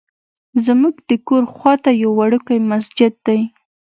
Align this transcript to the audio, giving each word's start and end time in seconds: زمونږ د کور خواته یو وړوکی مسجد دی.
زمونږ 0.65 0.95
د 1.09 1.11
کور 1.27 1.43
خواته 1.53 1.91
یو 2.03 2.11
وړوکی 2.19 2.57
مسجد 2.71 3.13
دی. 3.27 3.39